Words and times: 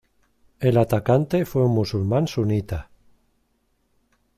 El 0.59 0.79
atacante 0.79 1.45
fue 1.45 1.63
un 1.63 1.75
musulmán 1.75 2.27
sunita. 2.27 2.89